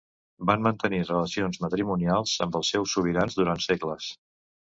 [0.49, 4.11] Van mantenir relacions matrimonials amb els seus sobirans durant segles.